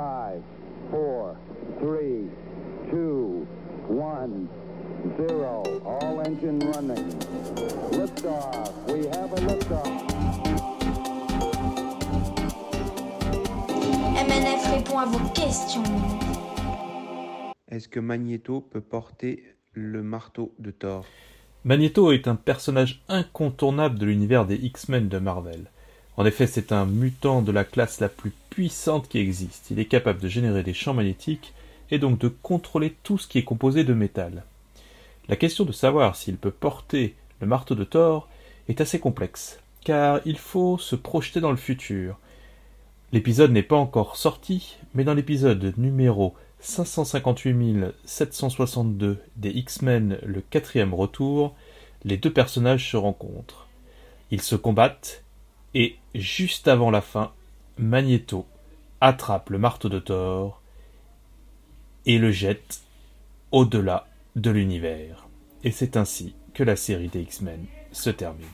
[0.00, 0.42] 5,
[0.92, 1.36] 4,
[1.78, 2.30] 3,
[2.90, 3.46] 2,
[3.90, 4.48] 1,
[5.18, 5.62] 0.
[5.84, 7.04] All engine running.
[7.92, 8.72] Liftoff.
[8.88, 9.86] We have a liftoff.
[14.16, 15.82] MNF répond à vos questions.
[17.68, 19.44] Est-ce que Magneto peut porter
[19.74, 21.04] le marteau de Thor?
[21.64, 25.70] Magneto est un personnage incontournable de l'univers des X-Men de Marvel.
[26.16, 29.70] En effet, c'est un mutant de la classe la plus puissante qui existe.
[29.70, 31.54] Il est capable de générer des champs magnétiques
[31.90, 34.44] et donc de contrôler tout ce qui est composé de métal.
[35.28, 38.28] La question de savoir s'il peut porter le marteau de Thor
[38.68, 42.18] est assez complexe, car il faut se projeter dans le futur.
[43.12, 50.94] L'épisode n'est pas encore sorti, mais dans l'épisode numéro 558 762 des X-Men le quatrième
[50.94, 51.54] retour,
[52.04, 53.66] les deux personnages se rencontrent.
[54.30, 55.24] Ils se combattent,
[55.74, 57.32] et juste avant la fin,
[57.78, 58.46] Magneto
[59.00, 60.60] attrape le marteau de Thor
[62.06, 62.82] et le jette
[63.52, 65.28] au-delà de l'univers.
[65.64, 68.46] Et c'est ainsi que la série des X-Men se termine.